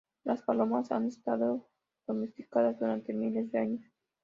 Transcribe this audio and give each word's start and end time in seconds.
Las 0.23 0.41
palomas 0.41 0.91
han 0.91 1.05
estado 1.05 1.69
domesticadas 2.07 2.79
durante 2.79 3.13
miles 3.13 3.51
de 3.51 3.59
años. 3.59 3.85